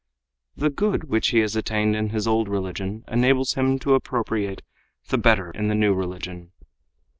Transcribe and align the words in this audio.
The 0.57 0.71
good 0.71 1.03
which 1.09 1.27
he 1.27 1.37
has 1.41 1.55
attained 1.55 1.95
in 1.95 2.09
his 2.09 2.25
old 2.27 2.49
religion 2.49 3.03
enables 3.07 3.53
him 3.53 3.77
to 3.77 3.93
appropriate 3.93 4.63
the 5.09 5.19
better 5.19 5.51
in 5.51 5.67
the 5.67 5.75
new 5.75 5.93
religion. 5.93 6.53